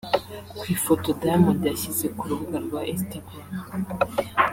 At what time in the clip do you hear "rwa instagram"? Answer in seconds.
2.65-3.47